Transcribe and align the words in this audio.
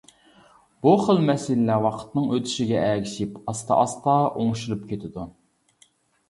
بۇ 0.85 0.93
خىل 1.01 1.19
مەسىلىلەر 1.27 1.83
ۋاقىتنىڭ 1.83 2.25
ئۆتۈشىگە 2.37 2.79
ئەگىشىپ، 2.87 3.37
ئاستا-ئاستا 3.53 4.17
ئوڭشىلىپ 4.41 4.89
كېتىدۇ. 4.95 5.29